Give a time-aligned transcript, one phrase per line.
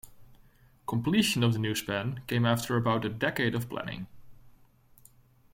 [0.87, 4.07] Completion of the new span came after about a decade of planning.